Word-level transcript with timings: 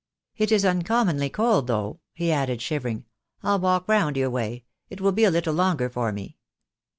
"It 0.35 0.51
is 0.51 0.65
uncommonly 0.65 1.29
cold 1.29 1.67
though," 1.67 1.99
he 2.11 2.31
added, 2.31 2.59
shivering. 2.59 3.05
"I'll 3.43 3.59
walk 3.59 3.87
round 3.87 4.17
your 4.17 4.31
way. 4.31 4.63
It 4.89 4.99
will 4.99 5.11
be 5.11 5.25
a 5.25 5.29
little 5.29 5.53
longer 5.53 5.91
for 5.91 6.11
me." 6.11 6.37